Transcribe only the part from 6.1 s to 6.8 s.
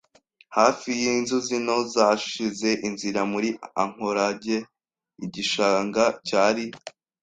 cyari